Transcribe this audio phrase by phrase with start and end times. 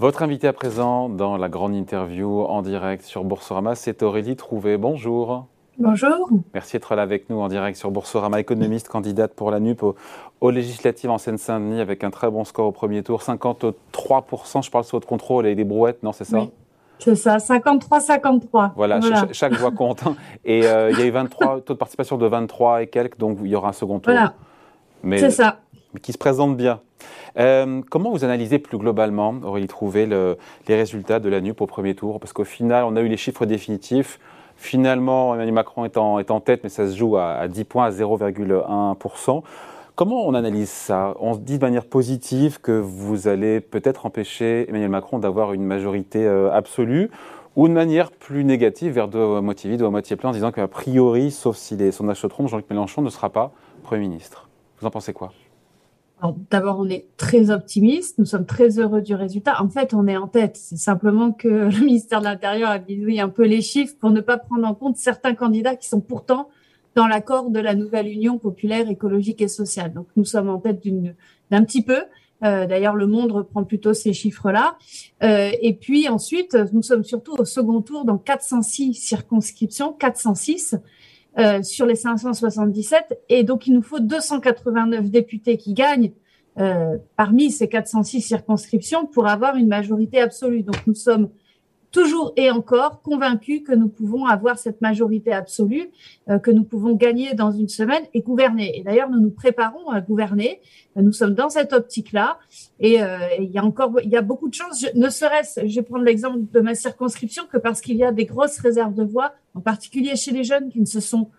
[0.00, 4.78] Votre invité à présent dans la grande interview en direct sur Boursorama, c'est Aurélie Trouvé.
[4.78, 5.44] Bonjour.
[5.76, 6.30] Bonjour.
[6.54, 9.82] Merci d'être là avec nous en direct sur Boursorama, économiste, candidate pour la NUP
[10.40, 14.64] aux, législatives en Seine-Saint-Denis avec un très bon score au premier tour, 53%.
[14.64, 16.46] Je parle sous votre contrôle et des brouettes, non, c'est ça?
[16.98, 18.70] C'est ça, 53-53.
[18.76, 19.00] Voilà,
[19.32, 20.06] chaque voix compte.
[20.06, 20.16] Hein.
[20.46, 23.36] Et euh, il y a eu 23, taux de participation de 23 et quelques, donc
[23.42, 24.14] il y aura un second tour.
[24.14, 24.32] Voilà.
[25.18, 25.58] C'est ça.
[25.94, 26.80] Mais qui se présente bien.
[27.38, 30.36] Euh, comment vous analysez plus globalement, Aurélie Trouvé, le,
[30.68, 32.20] les résultats de la NUP au premier tour?
[32.20, 34.18] Parce qu'au final, on a eu les chiffres définitifs.
[34.56, 39.42] Finalement, Emmanuel Macron est en, tête, mais ça se joue à, 10 points, à 0,1%.
[39.94, 41.14] Comment on analyse ça?
[41.18, 45.64] On se dit de manière positive que vous allez peut-être empêcher Emmanuel Macron d'avoir une
[45.64, 47.10] majorité euh, absolue
[47.56, 50.32] ou de manière plus négative, vers deux à moitié vide ou à moitié plein, en
[50.32, 54.02] disant qu'a priori, sauf si les sondages se trompent, Jean-Luc Mélenchon ne sera pas Premier
[54.02, 54.48] ministre.
[54.80, 55.32] Vous en pensez quoi?
[56.50, 59.62] D'abord, on est très optimiste, nous sommes très heureux du résultat.
[59.62, 60.56] En fait, on est en tête.
[60.56, 64.20] C'est simplement que le ministère de l'Intérieur a bidouillé un peu les chiffres pour ne
[64.20, 66.48] pas prendre en compte certains candidats qui sont pourtant
[66.94, 69.92] dans l'accord de la nouvelle Union populaire, écologique et sociale.
[69.92, 70.82] Donc, nous sommes en tête
[71.50, 72.02] d'un petit peu.
[72.42, 74.76] Euh, D'ailleurs, le Monde reprend plutôt ces chiffres-là.
[75.22, 80.76] Euh, et puis ensuite, nous sommes surtout au second tour dans 406 circonscriptions, 406.
[81.40, 83.18] Euh, sur les 577.
[83.28, 86.12] Et donc, il nous faut 289 députés qui gagnent
[86.58, 90.62] euh, parmi ces 406 circonscriptions pour avoir une majorité absolue.
[90.62, 91.30] Donc, nous sommes
[91.90, 95.90] toujours et encore convaincus que nous pouvons avoir cette majorité absolue,
[96.28, 98.78] euh, que nous pouvons gagner dans une semaine et gouverner.
[98.78, 100.60] Et d'ailleurs, nous nous préparons à gouverner.
[100.96, 102.38] Nous sommes dans cette optique-là.
[102.78, 104.88] Et euh, il y a encore, il y a beaucoup de choses.
[104.94, 108.26] ne serait-ce, je vais prendre l'exemple de ma circonscription, que parce qu'il y a des
[108.26, 111.30] grosses réserves de voix, en particulier chez les jeunes qui ne se sont,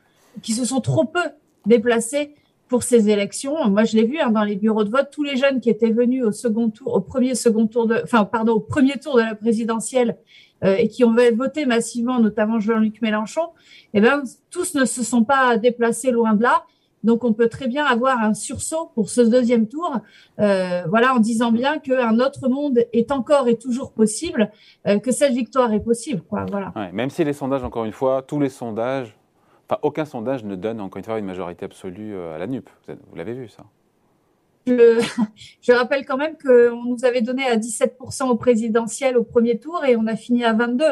[0.42, 1.24] qui se sont trop peu
[1.66, 2.36] déplacés
[2.68, 3.70] pour ces élections.
[3.70, 5.92] Moi, je l'ai vu hein, dans les bureaux de vote, tous les jeunes qui étaient
[5.92, 9.36] venus au second tour, au premier second tour de, pardon, au premier tour de la
[9.36, 10.18] présidentielle
[10.64, 13.50] euh, et qui ont voté massivement, notamment Jean-Luc Mélenchon,
[13.94, 16.64] eh ben, tous ne se sont pas déplacés loin de là.
[17.04, 19.98] Donc, on peut très bien avoir un sursaut pour ce deuxième tour,
[20.40, 24.52] euh, voilà, en disant bien qu'un autre monde est encore et toujours possible,
[24.88, 26.46] euh, que cette victoire est possible, quoi.
[26.50, 26.72] Voilà.
[26.76, 29.16] Ouais, même si les sondages, encore une fois, tous les sondages
[29.82, 32.70] aucun sondage ne donne encore une fois une majorité absolue euh, à la NUP.
[32.88, 33.64] Vous l'avez vu ça
[34.68, 39.84] je, rappelle quand même qu'on nous avait donné à 17% au présidentiel au premier tour
[39.86, 40.86] et on a fini à 22.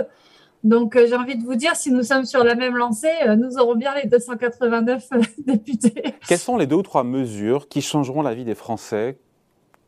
[0.63, 3.35] Donc euh, j'ai envie de vous dire, si nous sommes sur la même lancée, euh,
[3.35, 5.09] nous aurons bien les 289
[5.45, 6.03] députés.
[6.27, 9.17] Quelles sont les deux ou trois mesures qui changeront la vie des Français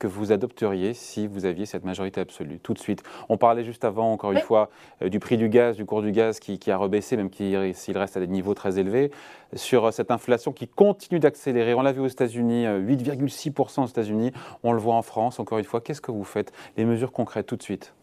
[0.01, 2.59] que vous adopteriez si vous aviez cette majorité absolue?
[2.59, 4.71] Tout de suite On parlait juste avant, encore une fois,
[5.03, 8.17] euh, du prix du gaz, du cours du gaz qui, a rebaissé, même s'il reste
[8.17, 9.11] à des niveaux très élevés,
[9.53, 11.75] sur euh, cette inflation qui continue d'accélérer.
[11.75, 14.31] On l'a vu aux États-Unis, 8,6% euh, aux États-Unis,
[14.63, 15.81] on le voit en France, encore une fois.
[15.81, 16.51] Qu'est-ce que vous faites?
[16.77, 17.93] Les mesures concrètes tout de suite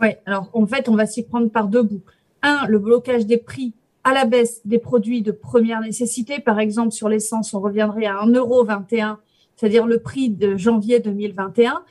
[0.00, 2.02] Oui, alors en fait, on va s'y prendre par deux bouts.
[2.42, 6.38] Un, le blocage des prix à la baisse des produits de première nécessité.
[6.38, 9.16] Par exemple, sur l'essence, on reviendrait à 1,21€
[9.58, 11.82] c'est-à-dire le prix de janvier 2021.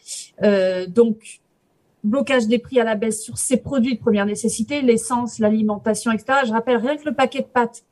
[0.43, 1.41] Euh, donc,
[2.03, 6.39] blocage des prix à la baisse sur ces produits de première nécessité, l'essence, l'alimentation, etc.
[6.45, 7.83] Je rappelle rien que le paquet de pâtes,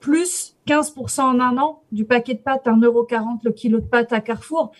[0.00, 4.20] plus 15% en un an du paquet de pâtes, 1,40€ le kilo de pâtes à
[4.20, 4.72] Carrefour.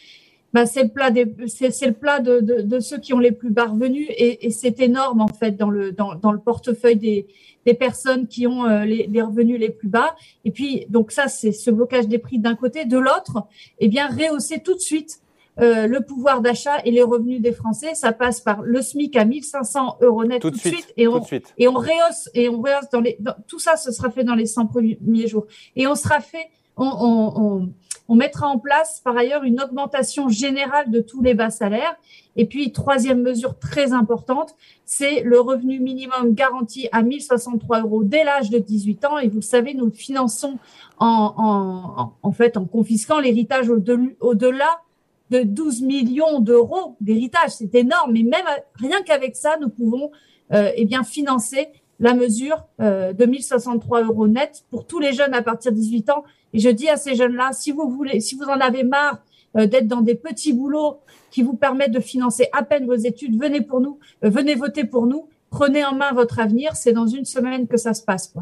[0.53, 3.31] Bah, c'est le plat des, c'est, le plat de, de, de, ceux qui ont les
[3.31, 6.97] plus bas revenus et, et c'est énorme en fait dans le dans, dans le portefeuille
[6.97, 7.28] des,
[7.66, 10.16] des personnes qui ont euh, les, les, revenus les plus bas.
[10.44, 13.47] Et puis donc ça c'est ce blocage des prix d'un côté, de l'autre,
[13.78, 15.21] eh bien rehausser tout de suite
[15.61, 17.94] euh, le pouvoir d'achat et les revenus des Français.
[17.94, 21.22] Ça passe par le SMIC à 1500 euros net tout, de suite, et on
[21.59, 24.47] et on rehausse et on rehausse dans les tout ça ce sera fait dans les
[24.47, 25.47] 100 premiers jours
[25.77, 26.49] et on sera fait
[26.81, 31.97] on, mettra en place par ailleurs une augmentation générale de tous les bas salaires.
[32.37, 34.55] Et puis, troisième mesure très importante,
[34.85, 39.19] c'est le revenu minimum garanti à 1063 euros dès l'âge de 18 ans.
[39.19, 40.59] Et vous le savez, nous le finançons
[40.99, 44.81] en, fait en confisquant l'héritage au-delà
[45.31, 47.50] de 12 millions d'euros d'héritage.
[47.50, 50.11] C'est énorme, mais même rien qu'avec ça, nous pouvons
[50.53, 51.69] euh, eh financer
[52.00, 56.11] la mesure euh, de 1063 euros net pour tous les jeunes à partir de 18
[56.11, 59.19] ans et je dis à ces jeunes-là, si vous voulez, si vous en avez marre
[59.56, 60.99] euh, d'être dans des petits boulots
[61.31, 64.85] qui vous permettent de financer à peine vos études, venez pour nous, euh, venez voter
[64.85, 66.76] pour nous, prenez en main votre avenir.
[66.76, 68.35] C'est dans une semaine que ça se passe.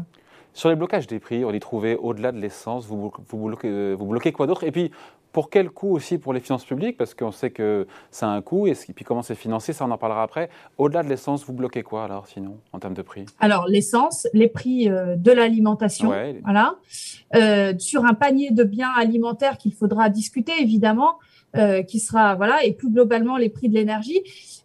[0.53, 2.85] Sur les blocages des prix, on les trouvait au-delà de l'essence.
[2.85, 4.63] Vous, vous, bloquez, euh, vous bloquez quoi d'autre?
[4.63, 4.91] Et puis,
[5.31, 8.41] pour quel coût aussi pour les finances publiques Parce qu'on sait que ça a un
[8.41, 10.49] coût, et puis comment c'est financé, ça on en parlera après.
[10.77, 13.25] Au-delà de l'essence, vous bloquez quoi alors sinon, en termes de prix?
[13.39, 16.11] Alors l'essence, les prix euh, de l'alimentation,
[16.43, 16.75] voilà.
[17.35, 21.19] Euh, sur un panier de biens alimentaires qu'il faudra discuter évidemment,
[21.55, 24.21] euh, qui sera voilà et plus globalement les prix de l'énergie.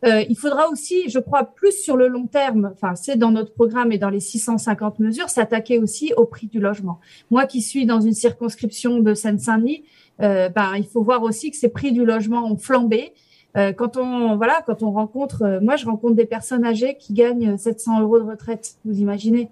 [0.06, 2.72] Il faudra aussi, je crois, plus sur le long terme.
[2.74, 6.60] Enfin, c'est dans notre programme et dans les 650 mesures, s'attaquer aussi au prix du
[6.60, 7.00] logement.
[7.30, 9.82] Moi, qui suis dans une circonscription de Seine-Saint-Denis,
[10.22, 13.12] euh, ben il faut voir aussi que ces prix du logement ont flambé.
[13.56, 17.12] Euh, quand on voilà, quand on rencontre, euh, moi, je rencontre des personnes âgées qui
[17.12, 18.76] gagnent 700 euros de retraite.
[18.84, 19.50] Vous imaginez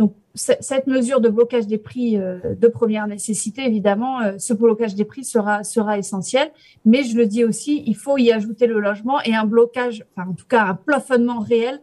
[0.00, 4.94] donc, cette mesure de blocage des prix euh, de première nécessité, évidemment, euh, ce blocage
[4.94, 6.52] des prix sera, sera essentiel.
[6.86, 10.30] Mais je le dis aussi, il faut y ajouter le logement et un blocage, enfin,
[10.30, 11.82] en tout cas, un plafonnement réel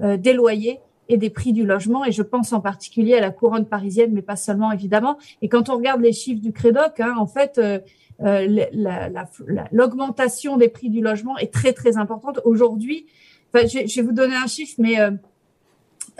[0.00, 2.04] euh, des loyers et des prix du logement.
[2.04, 5.18] Et je pense en particulier à la couronne parisienne, mais pas seulement, évidemment.
[5.42, 7.60] Et quand on regarde les chiffres du Crédoc, hein, en fait,
[9.72, 12.40] l'augmentation des prix du logement est très, très importante.
[12.44, 13.06] Aujourd'hui,
[13.54, 15.00] je, vais vous donner un chiffre, mais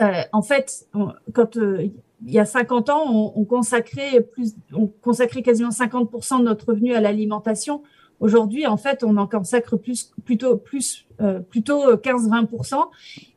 [0.01, 0.87] euh, en fait,
[1.33, 1.89] quand euh,
[2.25, 6.93] il y a 50 ans, on, consacrait plus, on consacrait quasiment 50% de notre revenu
[6.93, 7.81] à l'alimentation.
[8.19, 12.89] Aujourd'hui, en fait, on en consacre plus, plutôt, plus, euh, plutôt 15-20%.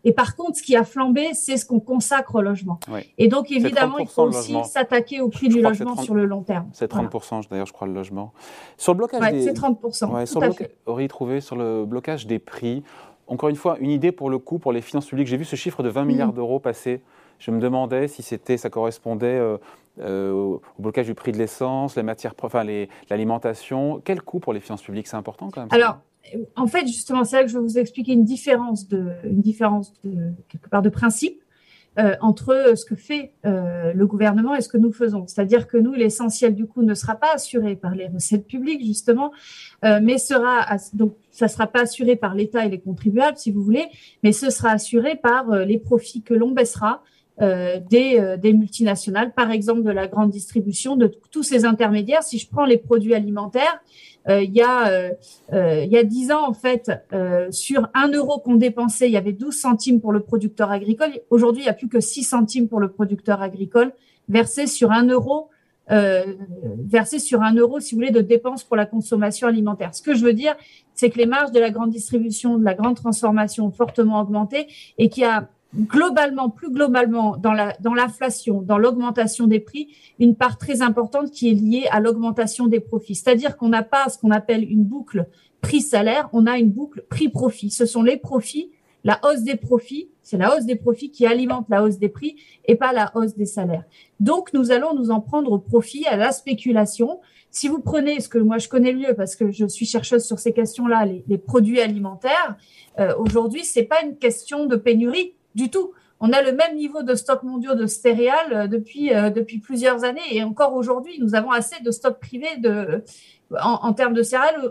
[0.04, 2.80] Et par contre, ce qui a flambé, c'est ce qu'on consacre au logement.
[3.18, 6.68] Et donc, évidemment, il faut aussi s'attaquer au prix du logement sur le long terme.
[6.72, 8.32] C'est 30%, d'ailleurs, je crois, le logement.
[8.76, 9.42] Sur le blocage des...
[9.42, 10.12] c'est 30%.
[10.12, 12.82] Ouais, sur le trouvé sur le blocage des prix,
[13.26, 15.28] encore une fois, une idée pour le coût, pour les finances publiques.
[15.28, 17.02] J'ai vu ce chiffre de 20 milliards d'euros passer.
[17.42, 19.56] Je me demandais si c'était, ça correspondait euh,
[19.98, 22.64] euh, au blocage du prix de l'essence, les matières, enfin
[23.10, 24.00] l'alimentation.
[24.04, 25.08] Quel coût pour les finances publiques?
[25.08, 25.68] C'est important quand même.
[25.72, 25.98] Alors,
[26.54, 29.92] en fait, justement, c'est là que je vais vous expliquer une différence de, une différence
[30.04, 31.40] de quelque part de principe.
[31.98, 35.26] Euh, entre ce que fait le gouvernement et ce que nous faisons.
[35.26, 39.30] C'est-à-dire que nous, l'essentiel du coup ne sera pas assuré par les recettes publiques justement,
[39.82, 43.88] mais sera donc ça sera pas assuré par l'État et les contribuables si vous voulez,
[44.22, 47.02] mais ce sera assuré par les profits que l'on baissera
[47.40, 52.22] des, des multinationales, par exemple de la grande distribution, de tous ces intermédiaires.
[52.22, 53.80] Si je prends les produits alimentaires,
[54.28, 55.10] euh, il y a euh,
[55.52, 56.92] euh, il y a dix ans en fait
[57.50, 61.10] sur un euro qu'on dépensait, il y avait 12 centimes pour le producteur agricole.
[61.30, 63.92] Aujourd'hui, il y a plus que 6 centimes pour le producteur agricole
[64.28, 65.48] versé sur un euro
[65.90, 66.34] euh,
[66.78, 69.94] versé sur un euro, si vous voulez, de dépenses pour la consommation alimentaire.
[69.94, 70.54] Ce que je veux dire,
[70.94, 74.68] c'est que les marges de la grande distribution, de la grande transformation ont fortement augmenté
[74.96, 79.88] et qu'il y a globalement, plus globalement, dans la dans l'inflation, dans l'augmentation des prix,
[80.18, 83.14] une part très importante qui est liée à l'augmentation des profits.
[83.14, 85.26] C'est-à-dire qu'on n'a pas ce qu'on appelle une boucle
[85.60, 87.70] prix-salaire, on a une boucle prix-profit.
[87.70, 88.70] Ce sont les profits,
[89.04, 92.36] la hausse des profits, c'est la hausse des profits qui alimente la hausse des prix
[92.66, 93.84] et pas la hausse des salaires.
[94.20, 97.20] Donc nous allons nous en prendre au profit, à la spéculation.
[97.50, 100.38] Si vous prenez ce que moi je connais mieux parce que je suis chercheuse sur
[100.38, 102.56] ces questions-là, les, les produits alimentaires,
[102.98, 105.92] euh, aujourd'hui c'est pas une question de pénurie, du tout.
[106.24, 110.04] On a le même niveau de stocks mondiaux de céréales euh, depuis, euh, depuis plusieurs
[110.04, 113.02] années et encore aujourd'hui, nous avons assez de stocks privés de,
[113.60, 114.70] en, termes de céréales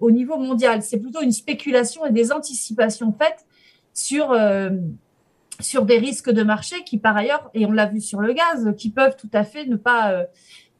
[0.00, 0.82] au, niveau mondial.
[0.82, 3.46] C'est plutôt une spéculation et des anticipations faites
[3.94, 4.68] sur, euh,
[5.60, 8.74] sur des risques de marché qui, par ailleurs, et on l'a vu sur le gaz,
[8.76, 10.26] qui peuvent tout à fait ne pas,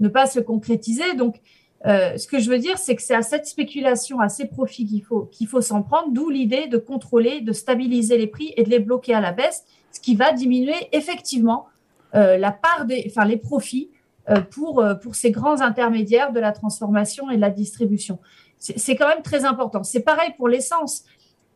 [0.00, 1.14] ne pas se concrétiser.
[1.14, 1.40] Donc,
[1.86, 4.86] euh, ce que je veux dire, c'est que c'est à cette spéculation, à ces profits
[4.86, 8.70] qu'il faut, faut s'en prendre, d'où l'idée de contrôler, de stabiliser les prix et de
[8.70, 11.66] les bloquer à la baisse, ce qui va diminuer effectivement
[12.14, 13.90] euh, la part des, enfin les profits
[14.30, 18.18] euh, pour pour ces grands intermédiaires de la transformation et de la distribution.
[18.58, 19.82] C'est quand même très important.
[19.82, 21.04] C'est pareil pour l'essence.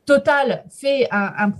[0.07, 1.51] Total fait un,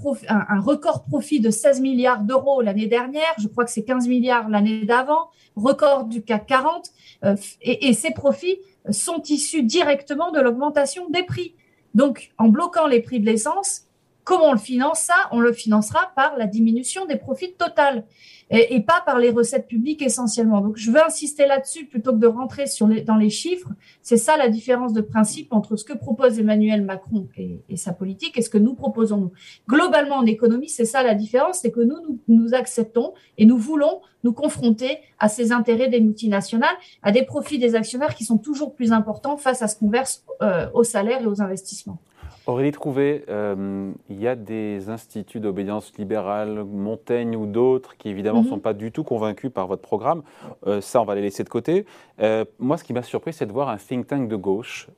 [0.61, 3.35] record profit de 16 milliards d'euros l'année dernière.
[3.39, 5.31] Je crois que c'est 15 milliards l'année d'avant.
[5.57, 6.93] Record du CAC 40.
[7.25, 8.59] Euh, et, ces profits
[8.91, 11.57] sont issus directement de l'augmentation des prix.
[11.95, 13.86] Donc, en bloquant les prix de l'essence,
[14.27, 15.15] comment on le finance ça?
[15.31, 18.05] On le financera par la diminution des profits total
[18.51, 20.61] et, pas par les recettes publiques essentiellement.
[20.61, 22.65] Donc, je veux insister là-dessus plutôt que de rentrer
[23.07, 23.71] dans les chiffres.
[24.03, 28.37] C'est ça la différence de principe entre ce que propose Emmanuel Macron et, sa politique
[28.37, 29.33] et ce que nous proposons nous.
[29.69, 33.59] Globalement, en économie, c'est ça la différence, c'est que nous, nous, nous acceptons et nous
[33.59, 38.39] voulons nous confronter à ces intérêts des multinationales, à des profits des actionnaires qui sont
[38.39, 41.99] toujours plus importants face à ce qu'on verse euh, aux salaires et aux investissements.
[42.47, 48.39] Aurélie Trouvé, euh, il y a des instituts d'obédience libérale, Montaigne ou d'autres, qui évidemment
[48.39, 48.51] ne mhm.
[48.51, 50.23] sont pas du tout convaincus par votre programme.
[50.67, 51.87] Euh, ça, on va les laisser de côté.
[52.21, 54.89] Euh, moi, ce qui m'a surpris, c'est de voir un think tank de gauche,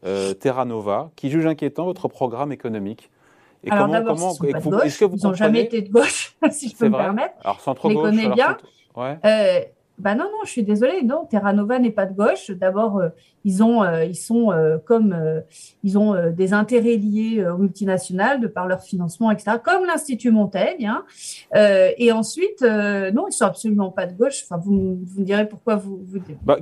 [0.41, 3.11] Terra Nova, qui juge inquiétant votre programme économique.
[3.65, 7.35] Et Alors comment, comment ils n'ont jamais été de gauche, si je peux me permettre.
[7.43, 8.13] Alors centre-gauche.
[8.13, 8.57] Je les connais bien.
[8.95, 9.73] Ouais.
[9.99, 12.51] Bah non, non, je suis désolée, non, Terra Nova n'est pas de gauche.
[12.53, 13.09] D'abord, euh,
[13.45, 15.17] ils ont, euh, ils sont euh, comme,
[15.83, 19.57] ils ont des intérêts liés aux multinationales de par leur financement, etc.
[19.63, 20.87] Comme l'Institut Montaigne.
[20.87, 21.05] Hein.
[21.99, 24.45] et ensuite, non, ils sont absolument pas de gauche.
[24.45, 26.01] Enfin, vous, vous me direz pourquoi vous.
[26.05, 26.59] vous bah,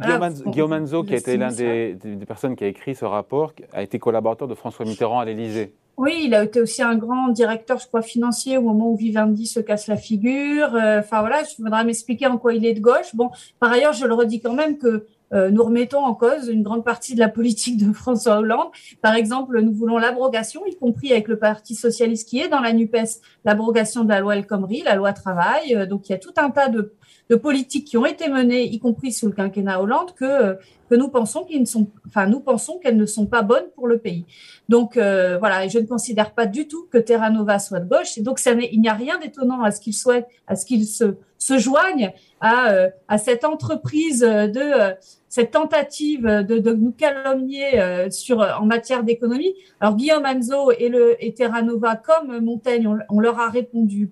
[0.47, 3.83] Guillaume, Anzo, qui a été l'un des, des, personnes qui a écrit ce rapport, a
[3.83, 5.75] été collaborateur de François Mitterrand à l'Élysée.
[5.97, 9.47] Oui, il a été aussi un grand directeur, je crois, financier au moment où Vivendi
[9.47, 10.75] se casse la figure.
[10.75, 13.15] Euh, enfin voilà, je voudrais m'expliquer en quoi il est de gauche.
[13.15, 16.63] Bon, par ailleurs, je le redis quand même que euh, nous remettons en cause une
[16.63, 18.69] grande partie de la politique de François Hollande.
[19.01, 22.75] Par exemple, nous voulons l'abrogation, y compris avec le Parti socialiste qui est dans la
[22.75, 25.75] NUPES, l'abrogation de la loi El Khomri, la loi travail.
[25.75, 26.93] Euh, donc il y a tout un tas de,
[27.31, 30.59] de politiques qui ont été menées, y compris sous le quinquennat Hollande, que
[30.89, 33.87] que nous pensons qu'ils ne sont, enfin nous pensons qu'elles ne sont pas bonnes pour
[33.87, 34.25] le pays.
[34.69, 38.19] Donc euh, voilà, je ne considère pas du tout que Terra Nova soit de gauche.
[38.19, 41.17] Et donc il n'y a rien d'étonnant à ce qu'il souhaite, à ce qu'il se,
[41.39, 44.95] se joigne à, euh, à cette entreprise de euh,
[45.29, 49.55] cette tentative de, nous calomnier sur en matière d'économie.
[49.81, 54.11] Alors Guillaume Anzo et le Terra Nova comme Montaigne, on, leur a répondu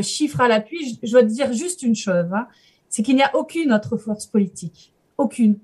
[0.00, 0.98] chiffre à l'appui.
[1.02, 2.46] Je, dois dire juste une chose, hein,
[2.88, 5.58] c'est qu'il n'y a aucune autre force politique, aucune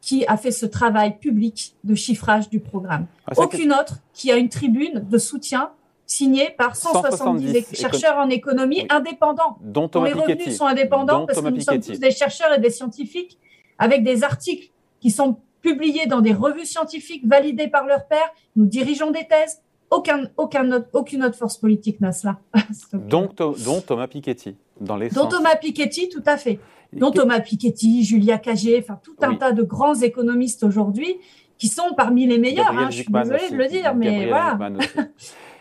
[0.00, 3.06] qui a fait ce travail public de chiffrage du programme.
[3.26, 5.70] Ah, Aucune autre qui a une tribune de soutien
[6.06, 11.60] signée par 170, chercheurs en économie indépendants, dont, les revenus sont indépendants parce que nous
[11.60, 13.38] sommes tous des chercheurs et des scientifiques
[13.78, 18.32] avec des articles qui sont publiés dans des revues scientifiques validées par leurs pairs.
[18.56, 19.60] Nous dirigeons des thèses.
[19.90, 22.38] Aucun, aucun autre, aucune autre force politique n'a cela.
[22.92, 26.58] donc, dont Thomas Piketty, dans les Dont Thomas Piketty, tout à fait
[26.92, 31.16] dont Thomas Piketty, Julia Cagé, enfin tout un tas de grands économistes aujourd'hui
[31.58, 32.70] qui sont parmi les meilleurs.
[32.70, 34.58] Hein, je suis désolée de le dire, mais voilà.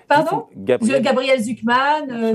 [0.07, 0.45] Pardon?
[0.55, 2.33] Gabriel, Gabriel Zuckman, euh,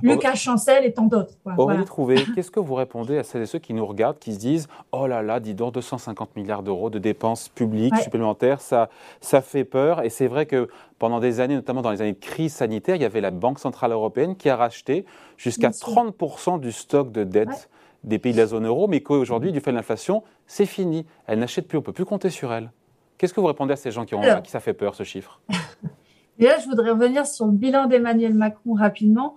[0.00, 1.34] Lucas Chancel et tant d'autres.
[1.58, 4.38] Aurélie Trouvé, qu'est-ce que vous répondez à celles et ceux qui nous regardent, qui se
[4.38, 8.88] disent Oh là là, dis donc, 250 milliards d'euros de dépenses publiques supplémentaires, ça,
[9.20, 10.02] ça fait peur.
[10.02, 13.02] Et c'est vrai que pendant des années, notamment dans les années de crise sanitaire, il
[13.02, 15.04] y avait la Banque Centrale Européenne qui a racheté
[15.36, 17.68] jusqu'à 30% du stock de dette
[18.04, 21.06] des pays de la zone euro, mais qu'aujourd'hui, du fait de l'inflation, c'est fini.
[21.26, 22.70] Elle n'achète plus, on ne peut plus compter sur elle.
[23.18, 25.40] Qu'est-ce que vous répondez à ces gens qui ont qui ça fait peur, ce chiffre?
[26.38, 29.34] Déjà, je voudrais revenir sur le bilan d'Emmanuel Macron rapidement.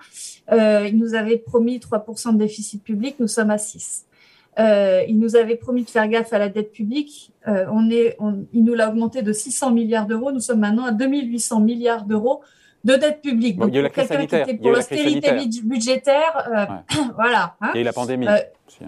[0.52, 4.06] Euh, il nous avait promis 3% de déficit public, nous sommes à 6.
[4.60, 7.32] Euh, il nous avait promis de faire gaffe à la dette publique.
[7.48, 8.18] Euh, on est,
[8.52, 10.32] il nous l'a augmenté de 600 milliards d'euros.
[10.32, 12.42] Nous sommes maintenant à 2800 milliards d'euros
[12.84, 13.58] de dette publique.
[13.58, 14.46] Donc, il y a eu la crise sanitaire.
[14.46, 15.32] Qui était pour l'austérité
[15.64, 17.56] budgétaire, euh, voilà.
[17.62, 17.72] Hein.
[17.74, 18.28] Il y a eu la pandémie.
[18.28, 18.38] Euh,
[18.82, 18.86] hein.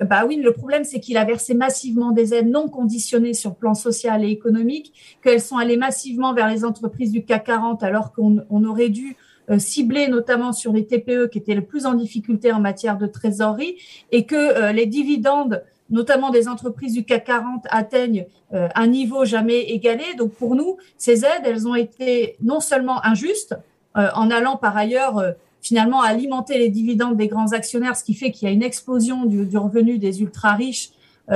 [0.00, 3.56] Bah oui, le problème, c'est qu'il a versé massivement des aides non conditionnées sur le
[3.56, 4.92] plan social et économique,
[5.22, 9.16] qu'elles sont allées massivement vers les entreprises du CAC 40, alors qu'on aurait dû
[9.48, 13.06] euh, cibler notamment sur les TPE qui étaient le plus en difficulté en matière de
[13.06, 13.76] trésorerie,
[14.12, 19.60] et que les dividendes notamment des entreprises du CAC 40, atteignent euh, un niveau jamais
[19.60, 20.04] égalé.
[20.18, 23.56] Donc pour nous, ces aides, elles ont été non seulement injustes,
[23.96, 28.14] euh, en allant par ailleurs euh, finalement alimenter les dividendes des grands actionnaires, ce qui
[28.14, 30.90] fait qu'il y a une explosion du, du revenu des ultra-riches,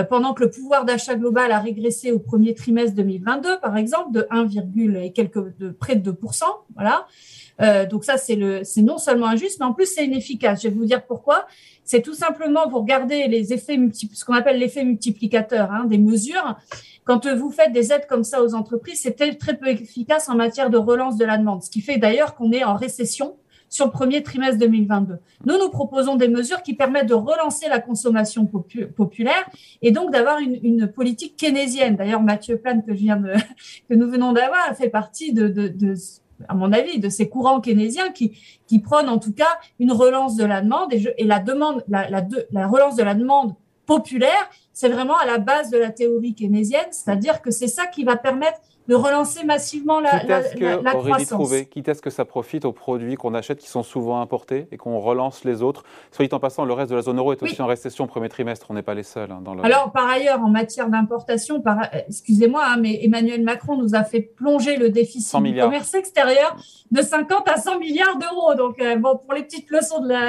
[0.08, 4.24] pendant que le pouvoir d'achat global a régressé au premier trimestre 2022, par exemple, de
[4.30, 4.46] 1,
[5.00, 6.44] et quelques, de près de 2%.
[6.76, 7.08] Voilà.
[7.60, 10.62] Euh, donc ça, c'est non seulement injuste, mais en plus c'est inefficace.
[10.62, 11.46] Je vais vous dire pourquoi.
[11.84, 16.56] C'est tout simplement vous regardez les effets ce qu'on appelle l'effet multiplicateur hein, des mesures.
[17.04, 20.70] Quand vous faites des aides comme ça aux entreprises, c'est très peu efficace en matière
[20.70, 21.62] de relance de la demande.
[21.62, 23.36] Ce qui fait d'ailleurs qu'on est en récession
[23.70, 25.18] sur le premier trimestre 2022.
[25.46, 28.44] Nous, nous proposons des mesures qui permettent de relancer la consommation
[28.96, 29.48] populaire
[29.80, 31.96] et donc d'avoir une, politique keynésienne.
[31.96, 33.22] D'ailleurs, Mathieu Plane, que, je viens
[33.88, 35.94] que nous venons d'avoir, fait partie de, de, de
[36.48, 40.36] à mon avis, de ces courants keynésiens qui, qui prônent en tout cas une relance
[40.36, 40.92] de la demande.
[40.92, 43.54] Et, la demande, la relance de la demande
[43.86, 48.04] populaire, c'est vraiment à la base de la théorie keynésienne, c'est-à-dire que c'est ça qui
[48.04, 50.40] va permettre de relancer massivement la, la,
[50.82, 51.28] la, croissance.
[51.28, 54.66] Trouver, quitte à ce que ça profite aux produits qu'on achète qui sont souvent importés
[54.72, 55.84] et qu'on relance les autres.
[56.10, 58.06] Soit dit en passant, le reste de la zone euro est aussi en récession au
[58.08, 58.66] premier trimestre.
[58.68, 59.30] On n'est pas les seuls.
[59.30, 59.64] Hein, dans le...
[59.64, 61.78] Alors, par ailleurs, en matière d'importation, par...
[62.08, 66.56] excusez-moi, hein, mais Emmanuel Macron nous a fait plonger le déficit du commerce extérieur
[66.90, 68.54] de 50 à 100 milliards d'euros.
[68.56, 70.10] Donc, euh, bon, pour les petites leçons de.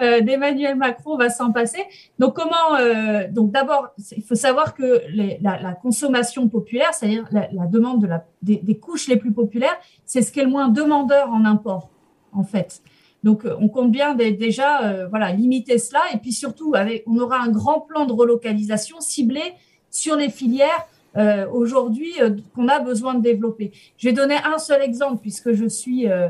[0.00, 1.82] Euh, d'Emmanuel Macron, on va s'en passer.
[2.20, 7.24] Donc, comment euh, Donc, d'abord, il faut savoir que les, la, la, consommation populaire, c'est-à-dire
[7.32, 10.50] la, la, demande de la, des, couches les plus populaires, c'est ce qui est le
[10.50, 11.90] moins demandeur en import,
[12.32, 12.82] en fait.
[13.24, 16.00] Donc, on compte bien déjà, voilà, limiter cela.
[16.14, 16.74] Et puis surtout,
[17.06, 19.42] on aura un grand plan de relocalisation ciblé
[19.90, 20.86] sur les filières
[21.16, 23.72] euh, aujourd'hui euh, qu'on a besoin de développer.
[23.96, 26.28] Je vais donner un seul exemple puisque je suis, euh,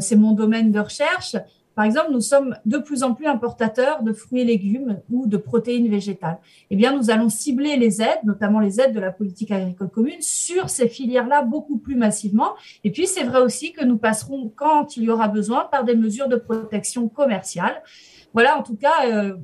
[0.00, 1.36] c'est mon domaine de recherche.
[1.74, 5.36] Par exemple, nous sommes de plus en plus importateurs de fruits et légumes ou de
[5.36, 6.38] protéines végétales.
[6.70, 10.20] Eh bien, nous allons cibler les aides, notamment les aides de la politique agricole commune,
[10.20, 12.52] sur ces filières-là beaucoup plus massivement.
[12.84, 15.96] Et puis, c'est vrai aussi que nous passerons, quand il y aura besoin, par des
[15.96, 17.82] mesures de protection commerciale.
[18.32, 19.36] Voilà, en tout cas, euh,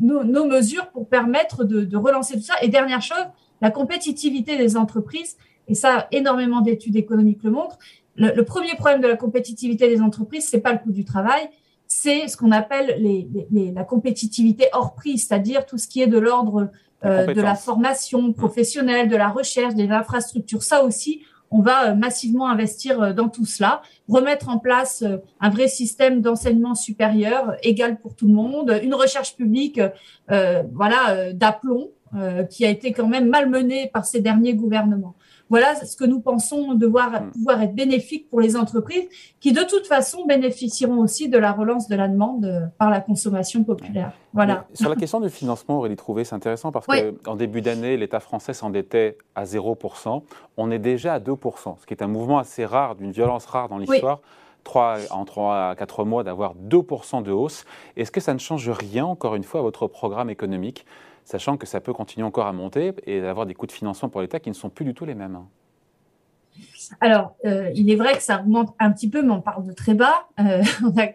[0.00, 2.54] nos, mesures pour permettre de, de relancer tout ça.
[2.62, 3.24] Et dernière chose,
[3.60, 5.36] la compétitivité des entreprises,
[5.68, 7.78] et ça, énormément d'études économiques le montrent,
[8.16, 11.48] le, premier problème de la compétitivité des entreprises, c'est pas le coût du travail,
[11.94, 13.28] c'est ce qu'on appelle les,
[13.74, 16.70] la compétitivité hors prix, c'est-à-dire tout ce qui est de l'ordre
[17.04, 20.62] euh, de la formation professionnelle, de la recherche, des infrastructures.
[20.62, 25.04] Ça aussi, on va euh, massivement investir euh, dans tout cela, remettre en place
[25.40, 29.80] un vrai système d'enseignement supérieur égal pour tout le monde, une recherche publique,
[30.28, 31.90] voilà, d'aplomb,
[32.50, 35.14] qui a été quand même malmenée par ces derniers gouvernements.
[35.52, 37.30] Voilà ce que nous pensons devoir mm.
[37.32, 39.06] pouvoir être bénéfique pour les entreprises
[39.38, 43.02] qui, de toute façon, bénéficieront aussi de la relance de la demande euh, par la
[43.02, 44.12] consommation populaire.
[44.32, 44.64] Voilà.
[44.72, 48.54] sur la question du financement, Aurélie Trouvé, c'est intéressant parce qu'en début d'année, l'État français
[48.54, 50.22] s'endettait à 0%.
[50.56, 53.68] On est déjà à 2%, ce qui est un mouvement assez rare, d'une violence rare
[53.68, 54.20] dans l'histoire.
[54.64, 57.66] 3, en 3 à 4 mois d'avoir 2% de hausse.
[57.98, 60.86] Est-ce que ça ne change rien, encore une fois, à votre programme économique?
[61.24, 64.20] Sachant que ça peut continuer encore à monter et avoir des coûts de financement pour
[64.20, 65.38] l'État qui ne sont plus du tout les mêmes.
[67.00, 69.72] Alors, euh, il est vrai que ça augmente un petit peu, mais on parle de
[69.72, 70.26] très bas.
[70.40, 71.08] Euh, on a,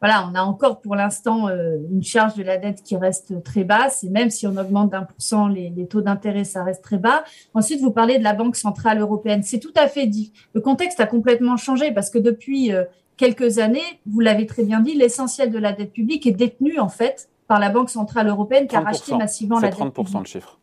[0.00, 3.64] voilà, on a encore pour l'instant euh, une charge de la dette qui reste très
[3.64, 6.82] basse, et même si on augmente d'un pour cent les, les, taux d'intérêt, ça reste
[6.82, 7.24] très bas.
[7.54, 9.42] Ensuite, vous parlez de la Banque centrale européenne.
[9.42, 10.32] C'est tout à fait dit.
[10.54, 12.72] Le contexte a complètement changé parce que depuis
[13.16, 16.88] quelques années, vous l'avez très bien dit, l'essentiel de la dette publique est détenu en
[16.88, 19.78] fait par la Banque Centrale Européenne qui a racheté massivement la dette.
[19.78, 20.58] 30% le chiffre.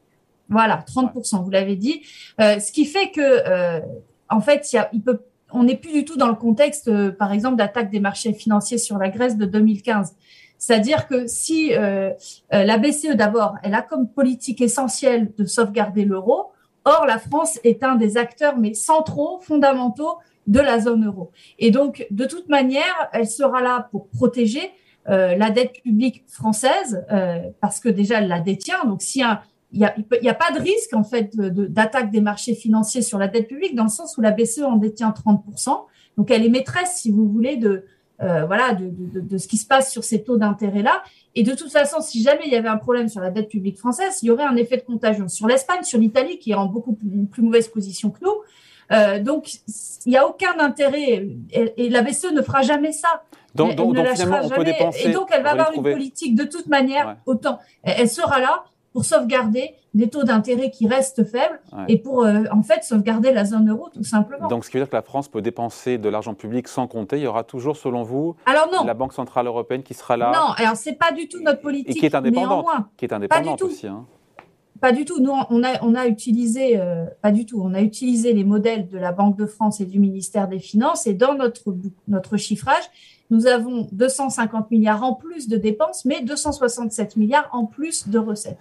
[0.50, 2.02] Voilà, 30%, vous l'avez dit.
[2.40, 3.80] Euh, ce qui fait que, euh,
[4.30, 5.22] en fait, il peut,
[5.52, 8.78] on n'est plus du tout dans le contexte, euh, par exemple, d'attaque des marchés financiers
[8.78, 10.16] sur la Grèce de 2015.
[10.58, 16.52] C'est-à-dire que si la BCE, d'abord, elle a comme politique essentielle de sauvegarder l'euro,
[16.86, 21.32] or la France est un des acteurs, mais centraux, fondamentaux de la zone euro.
[21.58, 24.72] Et donc, de toute manière, elle sera là pour protéger,
[25.10, 28.84] euh, la dette publique française, euh, parce que déjà elle la détient.
[28.86, 29.26] Donc s'il
[29.74, 33.48] il n'y a, pas de risque en fait d'attaque des marchés financiers sur la dette
[33.48, 35.86] publique dans le sens où la BCE en détient 30%.
[36.18, 37.86] Donc elle est maîtresse, si vous voulez, de
[38.22, 41.02] euh, voilà de, de, de, ce qui se passe sur ces taux d'intérêt là.
[41.34, 43.80] Et de toute façon, si jamais il y avait un problème sur la dette publique
[43.80, 46.66] française, il y aurait un effet de contagion sur l'Espagne, sur l'Italie, qui est en
[46.66, 46.94] beaucoup
[47.32, 48.36] plus mauvaise position que nous.
[48.92, 49.54] Euh, donc,
[50.06, 53.24] il n'y a aucun intérêt, et, la BCE ne fera jamais ça.
[53.56, 55.10] Donc, donc, donc finalement, on peut dépenser.
[55.10, 57.60] Et donc, elle va avoir une politique de toute manière, autant.
[57.84, 62.62] Elle sera là pour sauvegarder des taux d'intérêt qui restent faibles et pour, euh, en
[62.62, 64.48] fait, sauvegarder la zone euro, tout simplement.
[64.48, 67.18] Donc, ce qui veut dire que la France peut dépenser de l'argent public sans compter.
[67.18, 68.84] Il y aura toujours, selon vous, alors non.
[68.84, 70.32] la Banque Centrale Européenne qui sera là.
[70.34, 71.96] Non, alors, c'est pas du tout notre politique.
[71.96, 72.66] Et qui est indépendante.
[72.98, 73.88] Qui est indépendante aussi.
[73.88, 74.06] Hein.
[74.82, 75.22] Pas du tout.
[75.22, 77.62] Nous, on a, on a utilisé, euh, pas du tout.
[77.64, 81.06] On a utilisé les modèles de la Banque de France et du ministère des Finances.
[81.06, 81.76] Et dans notre,
[82.08, 82.84] notre chiffrage,
[83.30, 88.58] nous avons 250 milliards en plus de dépenses, mais 267 milliards en plus de recettes.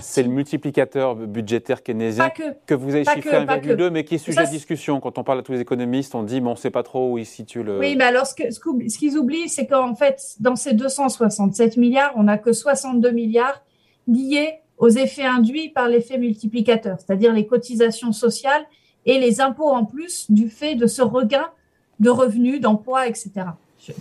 [0.00, 4.38] C'est le multiplicateur budgétaire keynésien que, vous avez chiffré à 1,2, mais qui est sujet
[4.38, 5.00] à discussion.
[5.00, 7.12] Quand on parle à tous les économistes, on dit, mais on ne sait pas trop
[7.12, 7.80] où ils situent le.
[7.80, 12.12] Oui, mais alors ce qu'ils ce qu'ils oublient, c'est qu'en fait, dans ces 267 milliards,
[12.16, 13.62] on n'a que 62 milliards
[14.06, 18.66] liés aux effets induits par l'effet multiplicateur, c'est-à-dire les cotisations sociales
[19.06, 21.46] et les impôts en plus du fait de ce regain
[22.00, 23.30] de revenus, d'emplois, etc.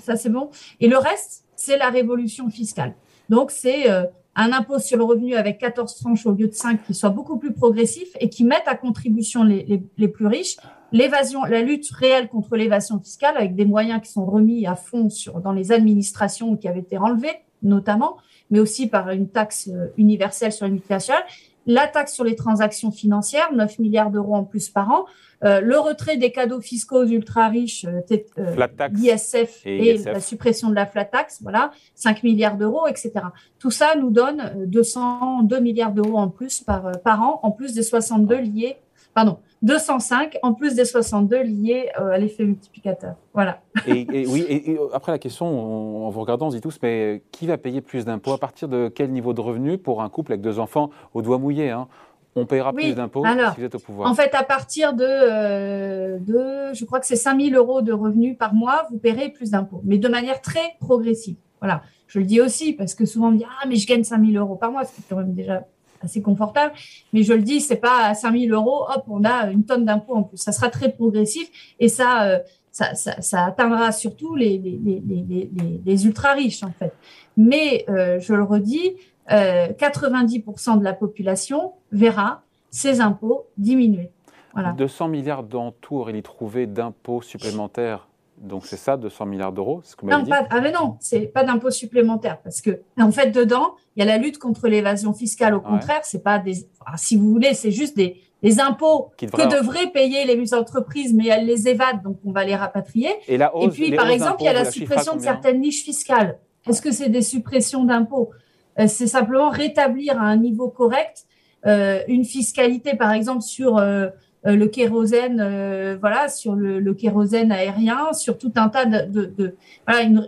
[0.04, 0.50] Ça, c'est bon.
[0.80, 2.96] Et le reste, c'est la révolution fiscale.
[3.30, 6.84] Donc, c'est euh, un impôt sur le revenu avec 14 tranches au lieu de 5
[6.84, 10.58] qui soit beaucoup plus progressif et qui mette à contribution les, plus riches.
[10.94, 15.41] La lutte réelle contre l'évasion fiscale avec des moyens qui sont remis à fond sur,
[15.41, 18.17] dans les administrations qui avaient été enlevés, notamment
[18.52, 21.24] mais aussi par une taxe euh, universelle sur les multinationales,
[21.67, 25.06] la taxe sur les transactions financières, 9 milliards d'euros en plus par an,
[25.43, 28.02] euh, le retrait des cadeaux fiscaux ultra riches, euh,
[28.38, 33.13] euh l'ISF et, la suppression de la flat tax, voilà, 5 milliards d'euros, etc.
[33.58, 37.84] Tout ça nous donne 202 milliards d'euros en plus par, par an, en plus des
[37.84, 38.78] 62 liés,
[39.13, 43.15] pardon, 205 en plus des 62 liés euh, à l'effet multiplicateur.
[43.34, 43.62] Voilà.
[43.88, 47.47] Et, oui, et, après la question, en vous regardant, on se dit tous, mais qui
[47.47, 48.34] va payer plus d'impôts?
[48.34, 51.38] À partir de quel niveau de revenu pour un couple avec deux enfants au doigt
[51.38, 51.88] mouillé hein?
[52.34, 54.10] On payera plus d'impôts si vous êtes au pouvoir.
[54.10, 57.91] En fait, à partir de, euh, de je crois que c'est 5 000 euros de
[57.91, 61.36] revenus par mois, vous paierez plus d'impôts, mais de manière très progressive.
[61.60, 61.82] Voilà.
[62.08, 64.26] Je le dis aussi parce que souvent on me dit ah mais je gagne 5
[64.26, 65.65] 000 euros par mois, c'est quand même déjà
[66.04, 66.74] assez confortable.
[67.14, 69.86] Mais je le dis, c'est pas à 5 000 euros, hop, on a une tonne
[69.86, 70.38] d'impôts en plus.
[70.38, 72.40] Ça sera très progressif et ça, euh,
[72.72, 76.94] ça, ça, atteindra surtout les, les, les, ultra riches, en fait.
[77.38, 78.94] Mais, euh, je le redis,
[79.30, 84.10] 90% de la population verra ses impôts diminuer.
[84.54, 84.74] Voilà.
[84.74, 88.08] 200 milliards dans tout, Aurélie Trouvé, d'impôts supplémentaires
[88.42, 91.44] donc c'est ça, 200 milliards d'euros, ce que non, pas, ah mais non, c'est pas
[91.44, 95.54] d'impôts supplémentaires parce que en fait dedans il y a la lutte contre l'évasion fiscale.
[95.54, 96.56] Au contraire, c'est pas des,
[96.96, 101.46] si vous voulez, c'est juste des, des impôts que devraient payer les entreprises, mais elles
[101.46, 103.10] les évadent, donc on va les rapatrier.
[103.28, 105.84] Et, la hausse, Et puis par exemple, il y a la suppression de certaines niches
[105.84, 106.40] fiscales.
[106.68, 108.32] Est-ce que c'est des suppressions d'impôts?
[108.80, 111.26] Euh, C'est simplement rétablir à un niveau correct
[111.66, 114.08] euh, une fiscalité, par exemple sur euh,
[114.44, 119.56] le kérosène, euh, voilà, sur le, kérosène aérien, sur tout un tas de,
[119.88, 120.28] voilà, une,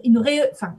[0.51, 0.75] enfin,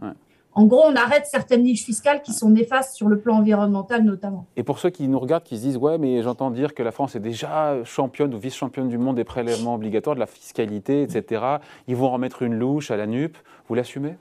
[0.53, 4.47] En gros, on arrête certaines niches fiscales qui sont néfastes sur le plan environnemental notamment.
[4.57, 6.92] Et pour ceux qui nous regardent, qui se disent ouais, mais j'entends dire que la
[6.92, 11.42] France est déjà championne ou vice-championne du monde des prélèvements obligatoires, de la fiscalité, etc.
[11.88, 13.37] Ils vont remettre une louche à la NUP.
[13.68, 14.14] Vous l'assumez?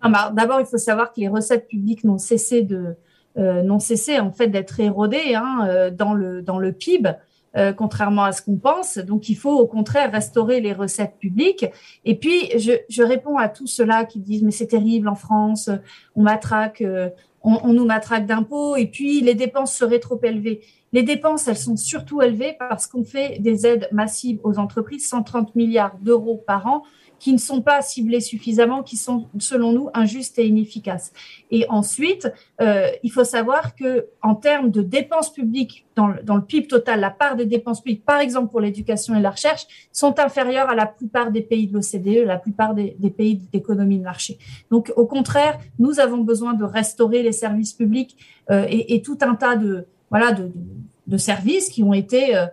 [0.00, 2.96] Ah, bah, D'abord, il faut savoir que les recettes publiques n'ont cessé de
[3.36, 7.10] euh, cessé en fait d'être érodées hein, dans le dans le PIB.
[7.56, 8.98] Euh, contrairement à ce qu'on pense.
[8.98, 11.66] Donc, il faut au contraire restaurer les recettes publiques.
[12.04, 15.68] Et puis, je, je réponds à tous ceux-là qui disent mais c'est terrible en France,
[16.14, 17.08] on matraque, euh,
[17.42, 20.60] on, on, nous matraque d'impôts et puis les dépenses seraient trop élevées.
[20.92, 25.56] Les dépenses, elles sont surtout élevées parce qu'on fait des aides massives aux entreprises, 130
[25.56, 26.84] milliards d'euros par an
[27.20, 31.12] qui ne sont pas ciblés suffisamment, qui sont, selon nous, injustes et inefficaces.
[31.50, 36.66] Et ensuite, euh, il faut savoir que en termes de dépenses publiques dans, le PIB
[36.66, 40.70] total, la part des dépenses publiques, par exemple pour l'éducation et la recherche, sont inférieures
[40.70, 44.38] à la plupart des pays de l'OCDE, la plupart des, pays d'économie de marché.
[44.70, 48.16] Donc, au contraire, nous avons besoin de restaurer les services publics
[48.50, 50.50] euh, et, tout un tas de voilà de,
[51.06, 52.46] de, services qui ont été euh,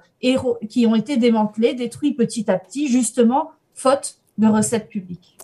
[0.70, 5.38] qui ont été démantelés, détruits petit à petit, justement faute de recettes publiques.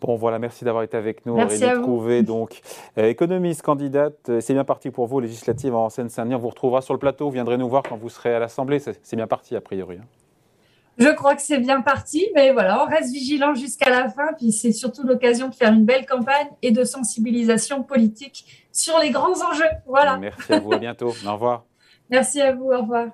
[0.00, 1.34] Bon, voilà, merci d'avoir été avec nous.
[1.34, 2.60] Merci Aurélie Trouvé, donc
[2.98, 4.28] euh, économiste, candidate.
[4.28, 6.34] Euh, c'est bien parti pour vous, législative en Seine-Saint-Denis.
[6.34, 7.26] On vous retrouvera sur le plateau.
[7.26, 8.80] Vous viendrez nous voir quand vous serez à l'Assemblée.
[8.80, 9.96] C'est bien parti, a priori.
[9.96, 10.06] Hein.
[10.98, 14.32] Je crois que c'est bien parti, mais voilà, on reste vigilant jusqu'à la fin.
[14.38, 19.10] Puis c'est surtout l'occasion de faire une belle campagne et de sensibilisation politique sur les
[19.10, 19.64] grands enjeux.
[19.86, 20.18] Voilà.
[20.18, 21.14] Merci à vous, à bientôt.
[21.26, 21.64] Au revoir.
[22.10, 23.06] Merci à vous, au revoir.